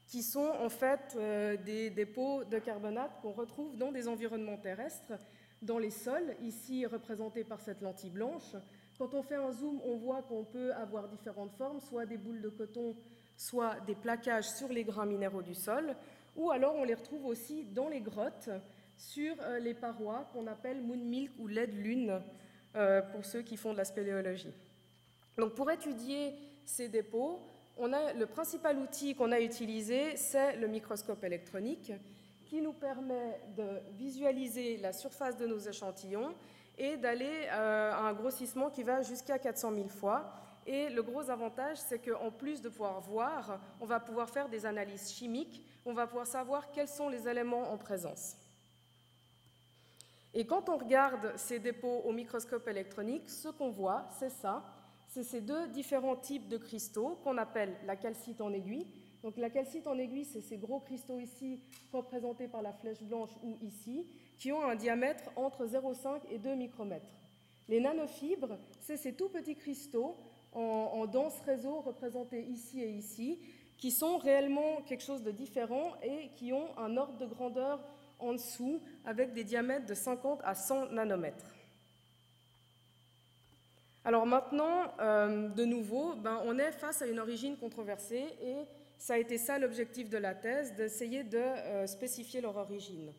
qui 0.09 0.23
sont 0.23 0.51
en 0.59 0.71
fait 0.71 1.15
euh, 1.17 1.57
des 1.59 1.91
dépôts 1.91 2.43
de 2.45 2.59
carbonate 2.59 3.21
qu'on 3.21 3.33
retrouve 3.33 3.77
dans 3.77 3.93
des 3.93 4.09
environnements 4.09 4.57
terrestres, 4.57 5.13
dans 5.61 5.79
les 5.79 5.91
sols, 5.91 6.35
ici 6.43 6.87
représentés 6.87 7.45
par 7.45 7.61
cette 7.61 7.83
lentille 7.83 8.11
blanche. 8.11 8.57
Quand 8.99 9.15
on 9.15 9.23
fait 9.23 9.37
un 9.37 9.53
zoom, 9.53 9.81
on 9.85 9.97
voit 9.97 10.23
qu'on 10.23 10.45
peut 10.45 10.73
avoir 10.75 11.09
différentes 11.09 11.53
formes, 11.53 11.81
soit 11.81 12.07
des 12.07 12.17
boules 12.17 12.41
de 12.41 12.49
coton, 12.49 12.97
soit 13.37 13.79
des 13.87 13.95
plaquages 13.95 14.49
sur 14.49 14.69
les 14.69 14.83
grains 14.83 15.07
minéraux 15.07 15.43
du 15.43 15.55
sol, 15.55 15.95
ou 16.37 16.51
alors 16.51 16.75
on 16.75 16.85
les 16.85 16.95
retrouve 16.95 17.27
aussi 17.27 17.65
dans 17.65 17.89
les 17.89 18.01
grottes, 18.01 18.49
sur 18.97 19.37
euh, 19.43 19.61
les 19.61 19.75
parois 19.75 20.29
qu'on 20.33 20.47
appelle 20.49 20.83
moon 20.83 20.97
milk 20.97 21.31
ou 21.39 21.47
lait 21.47 21.69
de 21.69 21.77
lune 21.77 22.21
euh, 22.75 23.01
pour 23.01 23.25
ceux 23.25 23.43
qui 23.43 23.57
font 23.57 23.73
de 23.73 23.79
la 23.79 23.85
spéléologie. 23.85 24.53
Donc 25.37 25.55
pour 25.55 25.71
étudier 25.71 26.35
ces 26.65 26.89
dépôts, 26.89 27.41
le 27.87 28.25
principal 28.25 28.79
outil 28.79 29.15
qu'on 29.15 29.31
a 29.33 29.41
utilisé, 29.41 30.17
c'est 30.17 30.57
le 30.57 30.67
microscope 30.67 31.23
électronique 31.23 31.93
qui 32.45 32.61
nous 32.61 32.73
permet 32.73 33.41
de 33.57 33.81
visualiser 33.93 34.79
la 34.79 34.93
surface 34.93 35.37
de 35.37 35.47
nos 35.47 35.59
échantillons 35.59 36.35
et 36.79 36.97
d'aller 36.97 37.47
euh, 37.53 37.93
à 37.93 38.01
un 38.09 38.13
grossissement 38.15 38.71
qui 38.71 38.83
va 38.83 39.03
jusqu'à 39.03 39.39
400 39.39 39.75
000 39.75 39.89
fois. 39.89 40.33
Et 40.67 40.89
le 40.89 41.03
gros 41.03 41.29
avantage, 41.31 41.79
c'est 41.79 41.99
qu'en 41.99 42.31
plus 42.31 42.61
de 42.63 42.69
pouvoir 42.69 43.01
voir, 43.01 43.61
on 43.81 43.87
va 43.87 44.01
pouvoir 44.01 44.29
faire 44.31 44.49
des 44.49 44.67
analyses 44.67 45.13
chimiques, 45.13 45.65
on 45.85 45.93
va 45.93 46.07
pouvoir 46.07 46.27
savoir 46.27 46.71
quels 46.71 46.89
sont 46.89 47.09
les 47.09 47.29
éléments 47.29 47.73
en 47.73 47.77
présence. 47.77 48.37
Et 50.35 50.47
quand 50.47 50.69
on 50.69 50.77
regarde 50.77 51.33
ces 51.37 51.59
dépôts 51.59 52.03
au 52.05 52.13
microscope 52.13 52.69
électronique, 52.69 53.29
ce 53.29 53.49
qu'on 53.49 53.71
voit, 53.71 54.07
c'est 54.19 54.31
ça, 54.31 54.63
c'est 55.09 55.25
ces 55.25 55.41
deux 55.41 55.69
différents 55.69 56.17
types 56.17 56.49
de 56.49 56.59
cristaux 56.59 57.19
qu'on 57.25 57.39
appelle 57.39 57.75
la 57.87 57.97
calcite 57.97 58.41
en 58.41 58.53
aiguille. 58.53 58.87
Donc 59.23 59.37
la 59.37 59.51
calcite 59.51 59.87
en 59.87 59.99
aiguille, 59.99 60.25
c'est 60.25 60.41
ces 60.41 60.59
gros 60.59 60.81
cristaux 60.81 61.19
ici, 61.19 61.61
représentés 61.93 62.47
par 62.47 62.63
la 62.63 62.73
flèche 62.73 63.03
blanche 63.03 63.31
ou 63.43 63.57
ici, 63.63 64.07
qui 64.39 64.53
ont 64.53 64.63
un 64.63 64.77
diamètre 64.77 65.31
entre 65.35 65.67
0,5 65.67 66.21
et 66.31 66.39
2 66.39 66.55
micromètres. 66.55 67.11
Les 67.69 67.81
nanofibres, 67.81 68.59
c'est 68.81 68.97
ces 68.97 69.15
tout 69.15 69.29
petits 69.29 69.57
cristaux 69.57 70.17
en, 70.53 70.61
en 70.61 71.07
dense 71.07 71.41
réseau 71.41 71.81
représentés 71.81 72.45
ici 72.45 72.81
et 72.83 72.91
ici, 72.91 73.39
qui 73.77 73.91
sont 73.91 74.19
réellement 74.19 74.83
quelque 74.87 75.03
chose 75.03 75.23
de 75.23 75.31
différent 75.31 75.93
et 76.03 76.31
qui 76.37 76.53
ont 76.53 76.77
un 76.79 76.97
ordre 76.97 77.17
de 77.17 77.27
grandeur 77.27 77.81
en 78.19 78.33
dessous 78.33 78.81
avec 79.05 79.33
des 79.33 79.45
diamètres 79.45 79.87
de 79.87 79.95
50 79.95 80.41
à 80.45 80.55
100 80.55 80.91
nanomètres. 80.93 81.58
Alors 84.09 84.25
maintenant, 84.25 84.91
euh, 85.01 85.51
de 85.51 85.67
nouveau, 85.67 86.15
ben, 86.15 86.41
on 86.47 86.59
est 86.59 86.73
face 86.73 87.03
à 87.03 87.07
une 87.07 87.19
origine 87.19 87.59
controversée 87.59 88.25
et 88.43 88.57
ça 88.97 89.13
a 89.13 89.19
été 89.19 89.37
ça 89.37 89.59
l'objectif 89.59 90.09
de 90.09 90.17
la 90.17 90.35
thèse, 90.35 90.75
d'essayer 90.77 91.25
de 91.25 91.37
euh, 91.37 91.87
spécifier 91.87 92.41
leur 92.41 92.57
origine. 92.57 93.13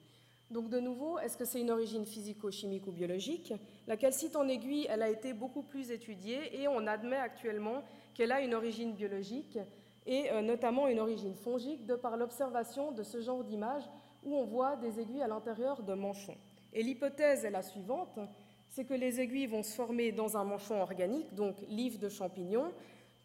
Donc 0.49 0.67
de 0.67 0.79
nouveau, 0.79 1.19
est-ce 1.19 1.37
que 1.37 1.45
c'est 1.45 1.61
une 1.61 1.69
origine 1.69 2.07
physico-chimique 2.07 2.87
ou 2.87 2.91
biologique? 2.91 3.53
La 3.85 3.97
calcite 3.97 4.35
en 4.35 4.47
aiguille, 4.47 4.87
elle 4.89 5.03
a 5.03 5.09
été 5.09 5.31
beaucoup 5.33 5.61
plus 5.61 5.91
étudiée 5.91 6.59
et 6.59 6.67
on 6.67 6.87
admet 6.87 7.17
actuellement 7.17 7.83
qu'elle 8.15 8.31
a 8.31 8.41
une 8.41 8.55
origine 8.55 8.93
biologique 8.93 9.59
et 10.07 10.31
euh, 10.31 10.41
notamment 10.41 10.87
une 10.87 11.01
origine 11.01 11.35
fongique 11.35 11.85
de 11.85 11.93
par 11.93 12.17
l'observation 12.17 12.91
de 12.93 13.03
ce 13.03 13.21
genre 13.21 13.43
d'images 13.43 13.87
où 14.23 14.35
on 14.35 14.43
voit 14.43 14.75
des 14.75 14.99
aiguilles 14.99 15.21
à 15.21 15.27
l'intérieur 15.27 15.83
de 15.83 15.93
manchons. 15.93 16.37
Et 16.73 16.81
l'hypothèse 16.81 17.45
est 17.45 17.51
la 17.51 17.61
suivante, 17.61 18.17
c'est 18.69 18.85
que 18.85 18.93
les 18.93 19.19
aiguilles 19.19 19.47
vont 19.47 19.63
se 19.63 19.73
former 19.73 20.11
dans 20.11 20.37
un 20.37 20.43
manchon 20.43 20.81
organique, 20.81 21.33
donc 21.33 21.55
livre 21.67 21.99
de 21.99 22.09
champignons, 22.09 22.71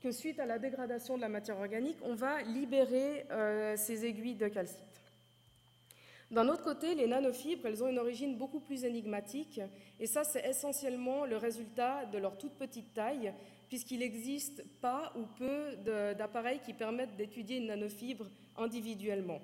que 0.03 0.11
suite 0.11 0.39
à 0.39 0.47
la 0.47 0.59
dégradation 0.59 1.17
de 1.17 1.23
la 1.23 1.29
matière 1.29 1.59
organique, 1.59 1.97
on 2.03 2.15
va 2.15 2.43
libérer 2.43 3.25
euh, 3.31 3.75
ces 3.77 4.05
aiguilles 4.05 4.35
de 4.35 4.49
calcite. 4.49 4.79
D'un 6.31 6.49
autre 6.49 6.63
côté, 6.63 6.95
les 6.95 7.07
nanofibres, 7.07 7.67
elles 7.67 7.83
ont 7.85 7.89
une 7.89 7.99
origine 7.99 8.37
beaucoup 8.37 8.61
plus 8.61 8.85
énigmatique, 8.85 9.61
et 10.01 10.07
ça, 10.07 10.25
c'est 10.25 10.47
essentiellement 10.47 11.25
le 11.25 11.37
résultat 11.37 12.07
de 12.07 12.19
leur 12.19 12.37
toute 12.37 12.55
petite 12.55 12.93
taille, 12.93 13.33
puisqu'il 13.69 14.01
n'existe 14.01 14.65
pas 14.81 15.13
ou 15.17 15.27
peu 15.39 15.77
d'appareils 16.17 16.61
qui 16.61 16.73
permettent 16.73 17.17
d'étudier 17.17 17.59
une 17.59 17.67
nanofibre 17.67 18.27
individuellement. 18.57 19.41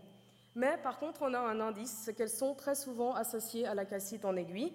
Mais 0.54 0.76
par 0.82 0.98
contre, 0.98 1.22
on 1.22 1.32
a 1.32 1.38
un 1.38 1.60
indice, 1.60 2.02
c'est 2.04 2.14
qu'elles 2.14 2.28
sont 2.28 2.54
très 2.54 2.74
souvent 2.74 3.14
associées 3.14 3.66
à 3.66 3.74
la 3.74 3.84
calcite 3.84 4.24
en 4.24 4.36
aiguille, 4.36 4.72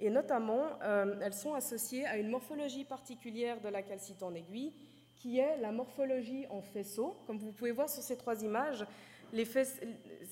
et 0.00 0.10
notamment, 0.10 0.64
euh, 0.82 1.18
elles 1.22 1.34
sont 1.34 1.54
associées 1.54 2.06
à 2.06 2.18
une 2.18 2.28
morphologie 2.28 2.84
particulière 2.84 3.60
de 3.60 3.68
la 3.68 3.82
calcite 3.82 4.22
en 4.22 4.34
aiguille, 4.34 4.72
qui 5.16 5.38
est 5.38 5.56
la 5.58 5.72
morphologie 5.72 6.46
en 6.50 6.60
faisceau. 6.60 7.16
Comme 7.26 7.38
vous 7.38 7.52
pouvez 7.52 7.72
voir 7.72 7.88
sur 7.88 8.02
ces 8.02 8.16
trois 8.16 8.42
images, 8.42 8.84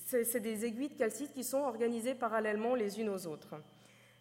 c'est 0.05 0.39
des 0.39 0.65
aiguilles 0.65 0.89
de 0.89 0.97
calcite 0.97 1.33
qui 1.33 1.43
sont 1.43 1.61
organisées 1.61 2.15
parallèlement 2.15 2.75
les 2.75 2.99
unes 2.99 3.09
aux 3.09 3.27
autres. 3.27 3.55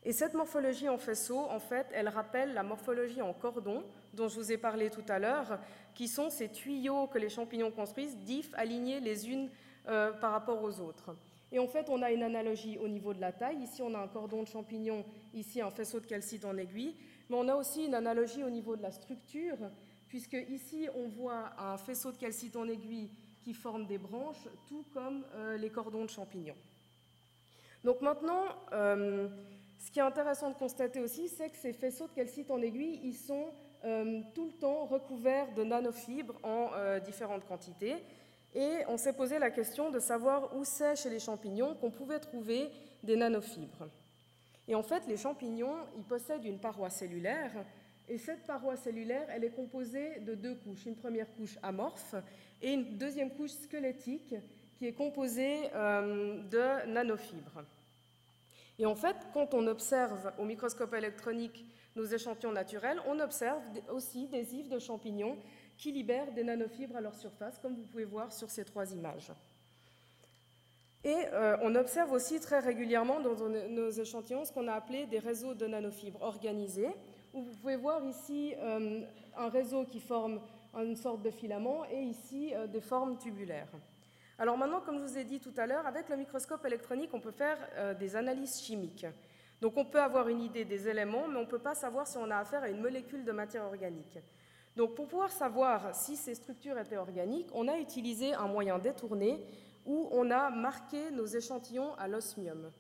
Et 0.07 0.13
cette 0.13 0.35
morphologie 0.35 0.89
en 0.89 0.99
faisceau, 0.99 1.39
en 1.39 1.59
fait, 1.59 1.87
elle 1.93 2.09
rappelle 2.09 2.53
la 2.53 2.63
morphologie 2.63 3.23
en 3.23 3.33
cordon 3.33 3.85
dont 4.13 4.29
je 4.29 4.37
vous 4.37 4.53
ai 4.53 4.59
parlé 4.59 4.91
tout 4.91 5.05
à 5.09 5.19
l'heure, 5.19 5.59
qui 5.95 6.09
sont 6.09 6.29
ces 6.29 6.51
tuyaux 6.51 7.07
que 7.07 7.19
les 7.19 7.31
champignons 7.31 7.71
construisent, 7.71 8.17
d'if 8.19 8.51
alignés 8.55 9.01
les 9.01 9.31
unes 9.31 9.51
euh, 9.89 10.13
par 10.13 10.33
rapport 10.33 10.63
aux 10.63 10.81
autres. 10.81 11.17
Et 11.55 11.61
en 11.61 11.69
fait, 11.69 11.89
on 11.89 12.03
a 12.03 12.11
une 12.11 12.25
analogie 12.25 12.79
au 12.79 12.89
niveau 12.89 13.15
de 13.15 13.21
la 13.21 13.31
taille. 13.31 13.63
Ici, 13.63 13.81
on 13.81 13.95
a 13.95 13.99
un 14.01 14.09
cordon 14.09 14.43
de 14.43 14.49
champignon, 14.49 15.05
ici 15.33 15.61
un 15.61 15.71
faisceau 15.71 16.01
de 16.01 16.07
calcite 16.07 16.45
en 16.45 16.57
aiguille. 16.57 16.97
Mais 17.31 17.37
on 17.37 17.47
a 17.47 17.55
aussi 17.55 17.85
une 17.85 17.95
analogie 17.95 18.43
au 18.43 18.51
niveau 18.51 18.75
de 18.75 18.83
la 18.83 18.91
structure, 18.91 19.57
puisque 20.09 20.37
ici, 20.49 20.89
on 20.97 21.07
voit 21.07 21.53
un 21.57 21.77
faisceau 21.77 22.11
de 22.11 22.17
calcite 22.17 22.57
en 22.57 22.67
aiguille 22.67 23.09
qui 23.45 23.55
forme 23.55 23.87
des 23.87 23.99
branches, 23.99 24.49
tout 24.67 24.85
comme 24.93 25.25
euh, 25.35 25.57
les 25.57 25.71
cordons 25.71 26.05
de 26.05 26.11
champignons. 26.11 26.57
Donc 27.85 28.01
maintenant, 28.01 28.47
euh, 28.73 29.29
ce 29.79 29.93
qui 29.93 30.01
est 30.01 30.03
intéressant 30.03 30.51
de 30.51 30.57
constater 30.57 30.99
aussi, 30.99 31.29
c'est 31.29 31.51
que 31.51 31.57
ces 31.57 31.73
faisceaux 31.73 32.09
de 32.09 32.15
calcite 32.15 32.51
en 32.51 32.61
aiguille, 32.63 32.99
ils 33.05 33.17
sont 33.17 33.47
tout 34.35 34.47
le 34.47 34.53
temps 34.53 34.87
recouverts 34.87 35.53
de 35.53 35.63
nanofibres 35.63 36.41
en 36.43 36.71
différentes 37.05 37.45
quantités. 37.45 37.97
Et 38.55 38.85
on 38.89 38.97
s'est 38.97 39.13
posé 39.13 39.39
la 39.39 39.51
question 39.51 39.91
de 39.91 39.99
savoir 39.99 40.57
où 40.57 40.65
c'est 40.65 40.97
chez 40.97 41.11
les 41.11 41.19
champignons 41.19 41.75
qu'on 41.75 41.91
pouvait 41.91 42.21
trouver 42.21 42.71
des 43.03 43.17
nanofibres. 43.17 43.89
Et 44.69 44.75
en 44.75 44.83
fait, 44.83 45.03
les 45.09 45.17
champignons, 45.17 45.77
ils 45.97 46.05
possèdent 46.05 46.45
une 46.45 46.59
paroi 46.59 46.89
cellulaire 46.91 47.53
Et 48.09 48.19
cette 48.19 48.47
paroi 48.47 48.77
cellulaire, 48.77 49.27
elle 49.31 49.45
est 49.45 49.55
composée 49.55 50.21
de 50.21 50.35
deux 50.35 50.55
couches. 50.55 50.87
Une 50.87 50.97
première 50.97 51.33
couche 51.35 51.59
amorphe 51.63 52.15
et 52.63 52.73
une 52.73 52.97
deuxième 52.97 53.31
couche 53.31 53.53
squelettique 53.53 54.35
qui 54.77 54.87
est 54.87 54.93
composée 54.93 55.71
euh, 55.75 56.43
de 56.43 56.87
nanofibres. 56.93 57.65
Et 58.79 58.87
en 58.87 58.95
fait, 58.95 59.17
quand 59.33 59.55
on 59.55 59.67
observe 59.67 60.33
au 60.39 60.45
microscope 60.45 60.95
électronique 60.95 61.65
nos 61.97 62.05
échantillons 62.05 62.53
naturels, 62.53 63.01
on 63.07 63.21
observe 63.21 63.63
aussi 63.91 64.27
des 64.27 64.55
ifs 64.55 64.69
de 64.69 64.79
champignons 64.79 65.39
qui 65.77 65.93
libèrent 65.93 66.33
des 66.33 66.45
nanofibres 66.45 66.97
à 66.97 67.01
leur 67.01 67.15
surface, 67.15 67.59
comme 67.59 67.75
vous 67.75 67.85
pouvez 67.85 68.05
voir 68.05 68.33
sur 68.33 68.51
ces 68.51 68.65
trois 68.65 68.93
images. 68.93 69.31
Et 71.05 71.27
euh, 71.35 71.57
on 71.61 71.75
observe 71.75 72.13
aussi 72.13 72.41
très 72.41 72.61
régulièrement 72.61 73.21
dans 73.21 73.37
nos 73.69 73.91
échantillons 73.91 74.47
ce 74.47 74.53
qu'on 74.53 74.69
a 74.69 74.73
appelé 74.73 75.05
des 75.05 75.19
réseaux 75.19 75.53
de 75.53 75.67
nanofibres 75.67 76.23
organisés, 76.23 76.89
où 77.35 77.43
vous 77.43 77.53
pouvez 77.57 77.77
voir 77.77 78.03
ici 78.07 78.55
euh, 78.57 79.03
un 79.37 79.49
réseau 79.51 79.85
qui 79.85 80.01
forme 80.01 80.41
une 80.75 80.97
sorte 80.97 81.23
de 81.23 81.31
filament 81.31 81.85
et 81.91 82.01
ici 82.01 82.53
euh, 82.55 82.67
des 82.67 82.81
formes 82.81 83.19
tubulaires. 83.19 83.69
Alors 84.39 84.57
maintenant, 84.57 84.81
comme 84.81 84.99
je 84.99 85.05
vous 85.05 85.19
ai 85.19 85.25
dit 85.25 85.41
tout 85.41 85.53
à 85.59 85.67
l'heure, 85.67 85.87
avec 85.87 86.09
le 86.09 86.17
microscope 86.17 86.65
électronique, 86.65 87.11
on 87.13 87.21
peut 87.21 87.31
faire 87.31 87.57
des 88.01 88.17
analyses 88.17 88.61
chimiques. 88.61 89.07
Donc 89.61 89.77
on 89.77 89.85
peut 89.85 90.01
avoir 90.01 90.29
une 90.29 90.41
idée 90.41 90.65
des 90.65 90.89
éléments, 90.89 91.29
mais 91.29 91.37
on 91.37 91.43
ne 91.43 91.47
peut 91.47 91.61
pas 91.61 91.77
savoir 91.77 92.09
si 92.09 92.17
on 92.17 92.29
a 92.31 92.39
affaire 92.39 92.65
à 92.65 92.69
une 92.69 92.81
molécule 92.81 93.25
de 93.25 93.31
matière 93.31 93.65
organique. 93.65 94.19
Donc 94.77 94.95
pour 94.95 95.07
pouvoir 95.07 95.31
savoir 95.31 95.95
si 95.95 96.17
ces 96.17 96.35
structures 96.35 96.79
étaient 96.79 96.97
organiques, 96.97 97.49
on 97.53 97.69
a 97.69 97.79
utilisé 97.79 98.35
un 98.35 98.49
moyen 98.49 98.79
détourné 98.79 99.45
où 99.87 100.09
on 100.11 100.31
a 100.31 100.51
marqué 100.51 101.11
nos 101.11 101.27
échantillons 101.27 101.95
à 101.95 102.09
l'osmium. 102.09 102.73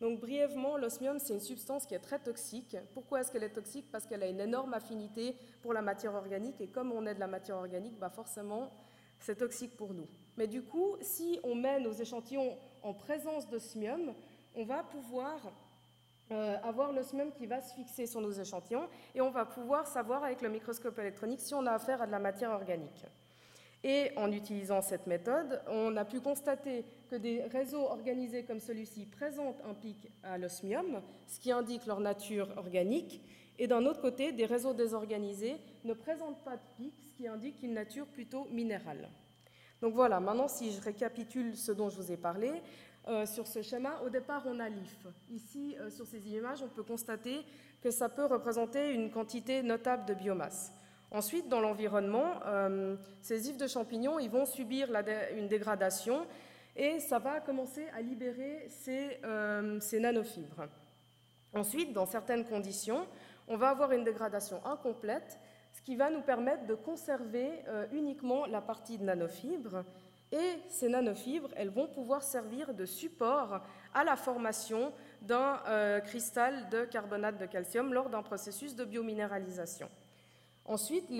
Donc 0.00 0.18
brièvement, 0.18 0.76
l'osmium, 0.76 1.18
c'est 1.18 1.34
une 1.34 1.40
substance 1.40 1.86
qui 1.86 1.94
est 1.94 2.00
très 2.00 2.18
toxique. 2.18 2.76
Pourquoi 2.94 3.20
est-ce 3.20 3.30
qu'elle 3.30 3.44
est 3.44 3.52
toxique? 3.52 3.86
Parce 3.92 4.06
qu'elle 4.06 4.22
a 4.22 4.28
une 4.28 4.40
énorme 4.40 4.74
affinité 4.74 5.36
pour 5.60 5.72
la 5.72 5.82
matière 5.82 6.14
organique, 6.14 6.60
et 6.60 6.66
comme 6.66 6.90
on 6.90 7.06
est 7.06 7.14
de 7.14 7.20
la 7.20 7.28
matière 7.28 7.56
organique, 7.56 7.96
bah 7.98 8.10
forcément, 8.10 8.72
c'est 9.20 9.36
toxique 9.36 9.76
pour 9.76 9.94
nous. 9.94 10.08
Mais 10.36 10.48
du 10.48 10.62
coup, 10.62 10.96
si 11.00 11.38
on 11.44 11.54
met 11.54 11.78
nos 11.78 11.92
échantillons 11.92 12.56
en 12.82 12.94
présence 12.94 13.48
d'osmium, 13.48 14.12
on 14.56 14.64
va 14.64 14.82
pouvoir 14.82 15.38
euh, 16.32 16.56
avoir 16.62 16.92
l'osmium 16.92 17.30
qui 17.30 17.46
va 17.46 17.60
se 17.60 17.74
fixer 17.74 18.06
sur 18.06 18.20
nos 18.20 18.32
échantillons 18.32 18.88
et 19.14 19.20
on 19.20 19.30
va 19.30 19.44
pouvoir 19.44 19.86
savoir 19.86 20.24
avec 20.24 20.40
le 20.40 20.48
microscope 20.48 20.98
électronique 20.98 21.40
si 21.40 21.54
on 21.54 21.66
a 21.66 21.72
affaire 21.72 22.00
à 22.00 22.06
de 22.06 22.12
la 22.12 22.18
matière 22.18 22.50
organique. 22.50 23.04
Et 23.84 24.12
en 24.16 24.32
utilisant 24.32 24.80
cette 24.80 25.06
méthode, 25.06 25.60
on 25.68 25.96
a 25.96 26.04
pu 26.04 26.20
constater 26.20 26.84
que 27.10 27.16
des 27.16 27.42
réseaux 27.42 27.82
organisés 27.82 28.44
comme 28.44 28.60
celui-ci 28.60 29.06
présentent 29.06 29.60
un 29.68 29.74
pic 29.74 30.08
à 30.22 30.38
l'osmium, 30.38 31.02
ce 31.26 31.38
qui 31.38 31.52
indique 31.52 31.86
leur 31.86 32.00
nature 32.00 32.48
organique, 32.56 33.20
et 33.58 33.66
d'un 33.66 33.84
autre 33.84 34.00
côté, 34.00 34.32
des 34.32 34.46
réseaux 34.46 34.72
désorganisés 34.72 35.56
ne 35.84 35.92
présentent 35.92 36.42
pas 36.44 36.56
de 36.56 36.62
pic, 36.76 36.94
ce 37.04 37.16
qui 37.16 37.28
indique 37.28 37.62
une 37.62 37.74
nature 37.74 38.06
plutôt 38.06 38.46
minérale. 38.50 39.08
Donc 39.82 39.94
voilà, 39.94 40.20
maintenant 40.20 40.48
si 40.48 40.70
je 40.72 40.80
récapitule 40.80 41.56
ce 41.56 41.72
dont 41.72 41.90
je 41.90 41.96
vous 41.96 42.12
ai 42.12 42.16
parlé, 42.16 42.52
euh, 43.08 43.26
sur 43.26 43.48
ce 43.48 43.62
schéma, 43.62 44.00
au 44.06 44.10
départ, 44.10 44.44
on 44.46 44.60
a 44.60 44.68
l'IF. 44.68 45.06
Ici, 45.30 45.76
euh, 45.80 45.90
sur 45.90 46.06
ces 46.06 46.28
images, 46.28 46.62
on 46.62 46.68
peut 46.68 46.84
constater 46.84 47.44
que 47.82 47.90
ça 47.90 48.08
peut 48.08 48.26
représenter 48.26 48.92
une 48.92 49.10
quantité 49.10 49.62
notable 49.62 50.04
de 50.06 50.14
biomasse. 50.14 50.72
Ensuite, 51.10 51.48
dans 51.48 51.60
l'environnement, 51.60 52.34
euh, 52.46 52.96
ces 53.20 53.50
ifs 53.50 53.56
de 53.56 53.66
champignons 53.66 54.18
ils 54.18 54.30
vont 54.30 54.46
subir 54.46 54.88
une 55.36 55.48
dégradation 55.48 56.26
et 56.76 57.00
ça 57.00 57.18
va 57.18 57.40
commencer 57.40 57.86
à 57.94 58.00
libérer 58.00 58.66
ces, 58.70 59.20
ces, 59.80 60.00
nanofibres. 60.00 60.68
Ensuite, 61.52 61.92
dans 61.92 62.06
certaines 62.06 62.46
conditions, 62.46 63.06
on 63.46 63.58
va 63.58 63.70
avoir 63.70 63.92
une 63.92 64.04
dégradation 64.04 64.64
incomplète, 64.64 65.38
ce 65.74 65.82
qui 65.82 65.96
va 65.96 66.08
nous 66.08 66.22
permettre 66.22 66.66
de 66.66 66.74
conserver 66.74 67.50
uniquement 67.92 68.46
la 68.46 68.62
partie 68.62 68.96
de 68.96 69.04
nanofibres 69.04 69.84
et 70.32 70.62
ces 70.68 70.88
nanofibres, 70.88 71.50
elles 71.56 71.68
vont 71.68 71.86
pouvoir 71.86 72.22
servir 72.22 72.72
de 72.72 72.86
support 72.86 73.60
à 73.92 74.02
la 74.02 74.16
formation 74.16 74.92
d'un 75.20 75.60
euh, 75.68 76.00
cristal 76.00 76.70
de 76.70 76.84
carbonate 76.84 77.38
de 77.38 77.46
calcium 77.46 77.92
lors 77.92 78.08
d'un 78.08 78.22
processus 78.22 78.74
de 78.74 78.84
biominéralisation. 78.84 79.88
Ensuite, 80.64 81.10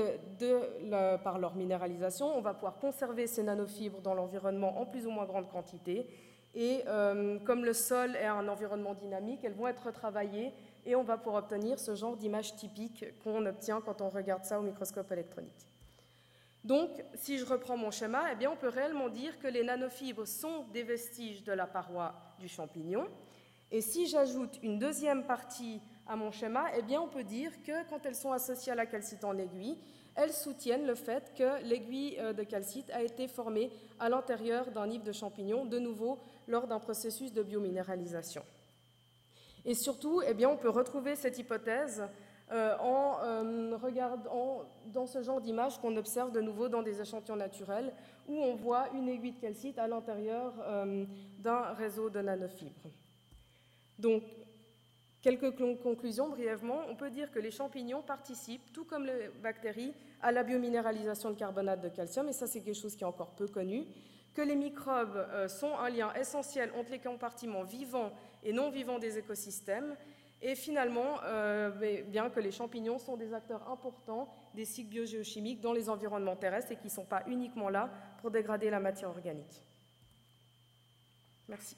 par 1.25 1.38
leur 1.38 1.57
minéralisation, 1.57 2.26
on 2.37 2.40
va 2.40 2.54
pouvoir 2.54 2.78
conserver 2.78 3.26
ces 3.26 3.42
nanofibres 3.42 4.00
dans 4.00 4.14
l'environnement 4.14 4.81
en 4.81 4.87
plus 4.87 5.07
ou 5.07 5.11
moins 5.11 5.26
grande 5.26 5.50
quantité. 5.50 6.07
Et 6.54 6.83
euh, 6.87 7.38
comme 7.40 7.64
le 7.64 7.73
sol 7.73 8.14
est 8.16 8.26
un 8.26 8.47
environnement 8.47 8.95
dynamique, 8.95 9.40
elles 9.42 9.54
vont 9.54 9.69
être 9.69 9.87
retravaillées 9.87 10.52
et 10.87 10.95
on 10.95 11.02
va 11.02 11.16
pouvoir 11.16 11.42
obtenir 11.42 11.78
ce 11.78 11.95
genre 11.95 12.16
d'image 12.16 12.57
typique 12.57 13.04
qu'on 13.25 13.45
obtient 13.47 13.81
quand 13.81 14.00
on 14.00 14.09
regarde 14.09 14.45
ça 14.45 14.59
au 14.59 14.62
microscope 14.62 15.11
électronique. 15.12 15.71
Donc, 16.64 16.90
si 17.14 17.38
je 17.38 17.45
reprends 17.45 17.76
mon 17.76 17.90
schéma, 17.90 18.33
eh 18.33 18.37
bien, 18.37 18.50
on 18.50 18.57
peut 18.57 18.69
réellement 18.69 19.09
dire 19.09 19.38
que 19.38 19.49
les 19.49 19.64
nanofibres 19.64 20.26
sont 20.26 20.64
des 20.73 20.85
vestiges 20.85 21.42
de 21.42 21.52
la 21.52 21.66
paroi 21.66 22.14
du 22.38 22.49
champignon. 22.49 23.09
Et 23.73 23.81
si 23.81 24.07
j'ajoute 24.07 24.59
une 24.62 24.78
deuxième 24.78 25.25
partie 25.25 25.81
à 26.07 26.14
mon 26.14 26.31
schéma, 26.31 26.66
eh 26.76 26.83
bien, 26.83 27.00
on 27.00 27.09
peut 27.09 27.25
dire 27.25 27.50
que 27.62 27.88
quand 27.88 28.04
elles 28.07 28.14
sont 28.14 28.33
associées 28.33 28.73
à 28.73 28.76
la 28.76 28.87
calcite 28.87 29.25
en 29.25 29.37
aiguille, 29.38 29.78
elles 30.14 30.33
soutiennent 30.33 30.87
le 30.87 30.95
fait 30.95 31.33
que 31.35 31.62
l'aiguille 31.64 32.19
euh, 32.21 32.33
de 32.33 32.42
calcite 32.42 32.90
a 32.90 33.02
été 33.02 33.28
formée 33.28 33.73
à 33.99 34.09
l'intérieur 34.09 34.71
d'un 34.71 34.87
nid 34.87 34.99
de 34.99 35.12
champignon, 35.12 35.64
de 35.64 35.78
nouveau 35.78 36.19
lors 36.47 36.66
d'un 36.66 36.78
processus 36.78 37.33
de 37.33 37.42
biominéralisation. 37.42 38.45
Et 39.64 39.75
surtout, 39.75 40.23
eh 40.26 40.35
bien, 40.35 40.49
on 40.49 40.57
peut 40.57 40.69
retrouver 40.69 41.16
cette 41.16 41.38
hypothèse 41.38 42.02
euh, 42.52 42.76
en 42.80 43.16
euh, 43.23 43.76
regardant 43.78 44.68
dans 44.92 45.06
ce 45.06 45.23
genre 45.23 45.40
d'image 45.40 45.78
qu'on 45.78 45.97
observe 45.97 46.32
de 46.32 46.42
nouveau 46.42 46.68
dans 46.68 46.82
des 46.82 47.00
échantillons 47.00 47.37
naturels 47.37 47.94
où 48.28 48.37
on 48.37 48.54
voit 48.54 48.90
une 48.94 49.09
aiguille 49.09 49.32
de 49.32 49.40
calcite 49.40 49.78
à 49.78 49.88
l'intérieur 49.88 50.52
euh, 50.61 51.06
d'un 51.38 51.73
réseau 51.73 52.11
de 52.11 52.21
nanofibres. 52.21 52.90
Donc, 53.99 54.23
quelques 55.23 55.56
conclusions 55.82 56.28
brièvement. 56.28 56.80
On 56.90 56.94
peut 56.94 57.09
dire 57.09 57.30
que 57.30 57.38
les 57.38 57.50
champignons 57.50 58.02
participent, 58.02 58.71
tout 58.75 58.85
comme 58.85 59.06
les 59.06 59.30
bactéries, 59.42 59.94
à 60.21 60.30
la 60.30 60.42
biominéralisation 60.42 61.30
de 61.30 61.37
carbonate 61.37 61.80
de 61.80 61.88
calcium, 61.88 62.28
et 62.28 62.35
ça 62.35 62.47
c'est 62.47 62.61
quelque 62.61 62.78
chose 62.78 62.97
qui 62.97 63.04
est 63.04 63.06
encore 63.06 63.30
peu 63.30 63.49
connu, 63.49 63.87
que 64.35 64.42
les 64.42 64.56
microbes 64.56 65.26
sont 65.49 65.75
un 65.78 65.88
lien 65.88 66.12
essentiel 66.14 66.71
entre 66.78 66.90
les 66.90 66.99
compartiments 66.99 67.64
vivants 67.64 68.12
et 68.44 68.52
non 68.52 68.71
vivants 68.71 68.99
des 68.99 69.16
écosystèmes, 69.16 69.97
et 70.42 70.56
finalement, 70.56 71.20
euh, 71.22 71.70
bien 72.08 72.28
que 72.28 72.40
les 72.40 72.50
champignons 72.50 72.99
sont 72.99 73.16
des 73.16 73.32
acteurs 73.32 73.70
importants 73.70 74.28
des 74.54 74.64
cycles 74.64 74.90
biogéochimiques 74.90 75.61
dans 75.61 75.72
les 75.72 75.88
environnements 75.88 76.37
terrestres 76.37 76.72
et 76.72 76.76
qui 76.76 76.87
ne 76.87 76.90
sont 76.90 77.04
pas 77.04 77.22
uniquement 77.26 77.68
là 77.68 77.88
pour 78.20 78.30
dégrader 78.30 78.68
la 78.68 78.80
matière 78.80 79.08
organique. 79.08 79.62
Merci. 81.49 81.76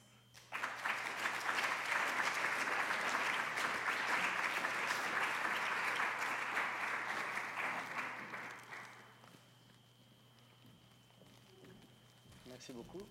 Merci 12.47 12.73
beaucoup. 12.73 13.05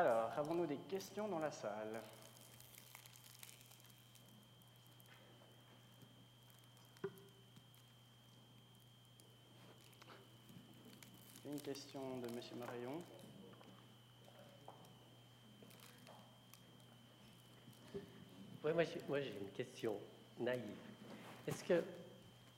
Alors, 0.00 0.30
avons-nous 0.36 0.66
des 0.66 0.76
questions 0.76 1.26
dans 1.26 1.40
la 1.40 1.50
salle? 1.50 2.00
Une 11.44 11.60
question 11.62 12.18
de 12.18 12.28
M. 12.28 12.40
Marayon. 12.60 13.02
Oui, 18.62 18.72
moi 19.08 19.20
j'ai 19.20 19.34
une 19.40 19.50
question 19.56 19.96
naïve. 20.38 20.62
Est-ce 21.48 21.64
que 21.64 21.82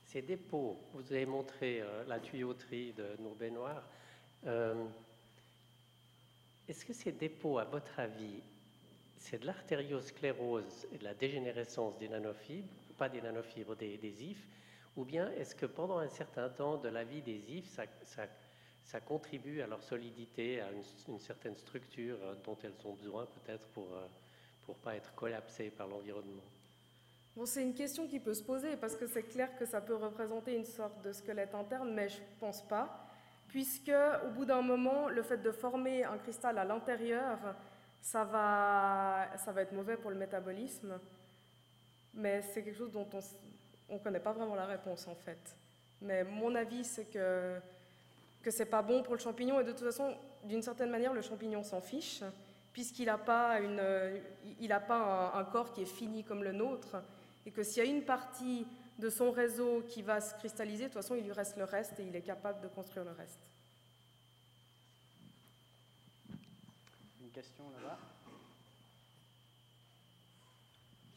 ces 0.05 0.21
dépôts, 0.21 0.77
vous 0.93 1.11
avez 1.11 1.25
montré 1.25 1.81
euh, 1.81 2.03
la 2.07 2.19
tuyauterie 2.19 2.93
de 2.93 3.15
nos 3.19 3.33
baignoires, 3.33 3.81
euh, 4.45 4.85
est-ce 6.67 6.85
que 6.85 6.93
ces 6.93 7.11
dépôts, 7.11 7.59
à 7.59 7.65
votre 7.65 7.99
avis, 7.99 8.41
c'est 9.17 9.39
de 9.39 9.45
l'artériosclérose 9.45 10.87
et 10.91 10.97
de 10.97 11.03
la 11.03 11.13
dégénérescence 11.13 11.97
des 11.97 12.09
nanofibres, 12.09 12.67
pas 12.97 13.09
des 13.09 13.21
nanofibres, 13.21 13.75
des, 13.75 14.23
ifs, 14.23 14.47
ou 14.95 15.05
bien 15.05 15.31
est-ce 15.31 15.55
que 15.55 15.65
pendant 15.65 15.99
un 15.99 16.09
certain 16.09 16.49
temps 16.49 16.77
de 16.77 16.89
la 16.89 17.03
vie 17.03 17.21
des 17.21 17.41
ifs, 17.49 17.79
ça, 18.83 18.99
contribue 19.01 19.61
à 19.61 19.67
leur 19.67 19.81
solidité, 19.83 20.59
à 20.59 20.69
une, 20.71 21.19
certaine 21.19 21.55
structure 21.55 22.17
dont 22.43 22.57
elles 22.63 22.73
ont 22.85 22.93
besoin 22.93 23.25
peut-être 23.25 23.67
pour 23.67 23.87
ne 23.87 24.73
euh, 24.73 24.77
pas 24.83 24.95
être 24.95 25.13
collapsées 25.15 25.69
par 25.69 25.87
l'environnement? 25.87 26.43
Bon, 27.35 27.45
c'est 27.45 27.63
une 27.63 27.73
question 27.73 28.07
qui 28.07 28.19
peut 28.19 28.33
se 28.33 28.43
poser 28.43 28.75
parce 28.75 28.95
que 28.95 29.07
c'est 29.07 29.23
clair 29.23 29.55
que 29.57 29.65
ça 29.65 29.79
peut 29.79 29.95
représenter 29.95 30.55
une 30.55 30.65
sorte 30.65 31.01
de 31.03 31.13
squelette 31.13 31.55
interne, 31.55 31.93
mais 31.93 32.09
je 32.09 32.17
ne 32.17 32.39
pense 32.39 32.61
pas 32.67 33.00
puisque 33.51 33.91
au 34.25 34.29
bout 34.29 34.45
d'un 34.45 34.61
moment, 34.61 35.07
le 35.09 35.21
fait 35.21 35.37
de 35.37 35.51
former 35.51 36.03
un 36.03 36.17
cristal 36.17 36.57
à 36.57 36.65
l'intérieur, 36.65 37.37
ça 38.01 38.23
va, 38.23 39.27
ça 39.37 39.51
va 39.51 39.61
être 39.61 39.73
mauvais 39.73 39.97
pour 39.97 40.09
le 40.09 40.17
métabolisme. 40.17 40.99
mais 42.13 42.41
c'est 42.41 42.63
quelque 42.63 42.77
chose 42.77 42.91
dont 42.91 43.07
on 43.89 43.93
ne 43.95 43.99
connaît 43.99 44.19
pas 44.19 44.31
vraiment 44.31 44.55
la 44.55 44.65
réponse 44.65 45.07
en 45.07 45.15
fait. 45.15 45.55
Mais 46.01 46.23
mon 46.23 46.55
avis, 46.55 46.83
c'est 46.83 47.05
que 47.05 47.59
que 48.41 48.51
c'est 48.51 48.65
pas 48.65 48.81
bon 48.81 49.03
pour 49.03 49.13
le 49.13 49.19
champignon 49.19 49.59
et 49.59 49.63
de 49.63 49.71
toute 49.71 49.85
façon, 49.85 50.15
d'une 50.45 50.61
certaine 50.61 50.89
manière, 50.89 51.13
le 51.13 51.21
champignon 51.21 51.63
s'en 51.63 51.81
fiche 51.81 52.23
puisqu'il 52.73 53.05
n'a 53.05 53.17
pas, 53.17 53.59
une, 53.59 53.81
il 54.59 54.71
a 54.71 54.79
pas 54.79 55.33
un, 55.35 55.43
corps 55.43 55.71
qui 55.73 55.81
est 55.81 55.93
fini 55.93 56.23
comme 56.23 56.43
le 56.43 56.53
nôtre 56.53 56.97
et 57.45 57.51
que 57.51 57.63
s'il 57.63 57.83
y 57.83 57.87
a 57.87 57.89
une 57.89 58.03
partie 58.03 58.65
de 59.01 59.09
son 59.09 59.31
réseau 59.31 59.83
qui 59.89 60.03
va 60.03 60.21
se 60.21 60.35
cristalliser, 60.35 60.83
de 60.83 60.89
toute 60.89 61.01
façon, 61.01 61.15
il 61.15 61.23
lui 61.23 61.31
reste 61.31 61.57
le 61.57 61.63
reste 61.63 61.99
et 61.99 62.03
il 62.03 62.15
est 62.15 62.21
capable 62.21 62.61
de 62.61 62.67
construire 62.67 63.03
le 63.03 63.11
reste. 63.11 63.39
Une 67.19 67.31
question 67.31 67.63
là-bas? 67.71 67.97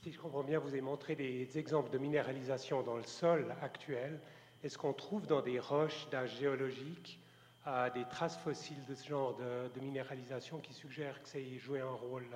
Si 0.03 0.12
je 0.12 0.19
comprends 0.19 0.43
bien, 0.43 0.59
vous 0.59 0.69
avez 0.69 0.81
montré 0.81 1.14
des 1.14 1.59
exemples 1.59 1.91
de 1.91 1.99
minéralisation 1.99 2.83
dans 2.83 2.97
le 2.97 3.05
sol 3.05 3.55
actuel. 3.62 4.19
Est-ce 4.62 4.79
qu'on 4.79 4.95
trouve 4.95 5.26
dans 5.26 5.43
des 5.43 5.61
roches 5.61 6.09
d'âge 6.11 6.38
géologique 6.38 7.21
euh, 7.67 7.91
des 7.91 8.05
traces 8.05 8.38
fossiles 8.38 8.85
de 8.87 8.95
ce 8.95 9.09
genre 9.09 9.37
de, 9.37 9.81
minéralisation 9.81 10.59
qui 10.59 10.73
suggèrent 10.73 11.23
que 11.23 11.29
ça 11.29 11.38
ait 11.38 11.59
joué 11.59 11.81
un 11.81 11.91
rôle 11.91 12.26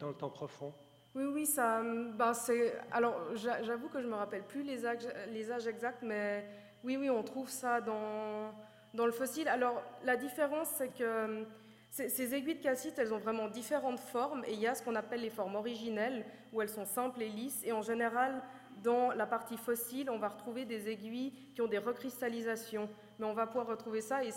dans 0.00 0.08
le 0.08 0.14
temps 0.14 0.30
profond? 0.30 0.74
Oui, 1.14 1.26
oui, 1.32 1.46
ça, 1.46 1.80
ben 1.82 2.34
c'est. 2.34 2.74
Alors, 2.90 3.14
j'avoue 3.34 3.88
que 3.88 4.02
je 4.02 4.06
me 4.08 4.14
rappelle 4.14 4.42
plus 4.42 4.64
les 4.64 4.84
âges, 4.84 5.66
exacts, 5.68 6.02
mais 6.02 6.44
oui, 6.82 6.96
oui, 6.96 7.08
on 7.08 7.22
trouve 7.22 7.48
ça 7.48 7.80
dans, 7.80 8.52
dans 8.94 9.06
le 9.06 9.12
fossile. 9.12 9.46
Alors, 9.46 9.80
la 10.02 10.16
différence, 10.16 10.68
c'est 10.76 10.88
que 10.88 11.46
ces 11.90 12.34
aiguilles 12.34 12.56
de 12.56 12.62
calcite, 12.62 12.98
elles 12.98 13.14
ont 13.14 13.18
vraiment 13.18 13.46
différentes 13.46 14.00
formes 14.00 14.42
et 14.48 14.54
il 14.54 14.58
y 14.58 14.66
a 14.66 14.74
ce 14.74 14.82
qu'on 14.82 14.96
appelle 14.96 15.20
les 15.20 15.30
formes 15.30 15.54
originelles 15.54 16.24
où 16.52 16.60
elles 16.60 16.68
sont 16.68 16.84
simples 16.84 17.22
et 17.22 17.28
lisses 17.28 17.62
et 17.64 17.70
en 17.70 17.82
général 17.82 18.42
dans 18.82 19.12
la 19.12 19.26
partie 19.26 19.56
fossile, 19.56 20.10
on 20.10 20.18
va 20.18 20.30
retrouver 20.30 20.64
des 20.64 20.88
aiguilles 20.88 21.32
qui 21.54 21.62
ont 21.62 21.68
des 21.68 21.78
recristallisations, 21.78 22.88
mais 23.20 23.26
on 23.26 23.32
va 23.32 23.46
pouvoir 23.46 23.68
retrouver 23.68 24.00
ça 24.00 24.24
et, 24.24 24.32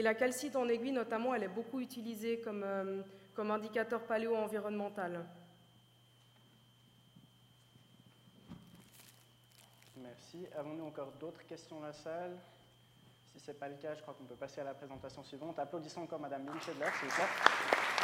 la 0.00 0.14
calcite 0.14 0.54
en 0.54 0.68
aiguille 0.68 0.92
notamment, 0.92 1.34
elle 1.34 1.42
est 1.42 1.48
beaucoup 1.48 1.80
utilisée 1.80 2.40
comme, 2.40 2.62
euh, 2.64 3.02
comme 3.34 3.50
indicateur 3.50 4.02
paléo-environnemental. 4.04 5.24
Avons-nous 10.56 10.86
encore 10.86 11.12
d'autres 11.20 11.44
questions 11.46 11.80
dans 11.80 11.86
la 11.86 11.92
salle? 11.92 12.38
Si 13.32 13.40
ce 13.40 13.50
n'est 13.50 13.56
pas 13.56 13.68
le 13.68 13.76
cas, 13.76 13.94
je 13.94 14.02
crois 14.02 14.14
qu'on 14.14 14.24
peut 14.24 14.34
passer 14.34 14.60
à 14.60 14.64
la 14.64 14.74
présentation 14.74 15.22
suivante. 15.22 15.58
Applaudissons 15.58 16.02
encore 16.02 16.20
Madame 16.20 16.46
Lynch 16.46 16.62
s'il 16.64 16.72
vous 16.74 16.80
plaît. 16.80 18.01